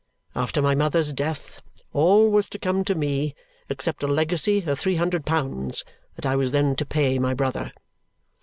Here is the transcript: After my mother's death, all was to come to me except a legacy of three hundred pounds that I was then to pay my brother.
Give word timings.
After 0.33 0.63
my 0.63 0.73
mother's 0.73 1.13
death, 1.13 1.61
all 1.93 2.31
was 2.31 2.49
to 2.49 2.57
come 2.57 2.83
to 2.85 2.95
me 2.95 3.35
except 3.69 4.01
a 4.01 4.07
legacy 4.07 4.63
of 4.63 4.79
three 4.79 4.95
hundred 4.95 5.27
pounds 5.27 5.83
that 6.15 6.25
I 6.25 6.35
was 6.35 6.49
then 6.49 6.75
to 6.77 6.87
pay 6.87 7.19
my 7.19 7.35
brother. 7.35 7.71